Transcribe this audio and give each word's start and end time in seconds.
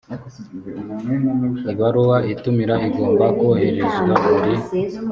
ibaruwa 1.73 2.17
itumira 2.33 2.75
igomba 2.87 3.25
kohererezwa 3.39 4.13
buri 4.23 4.53